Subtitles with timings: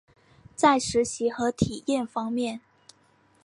[0.55, 2.59] 在实习和体验方面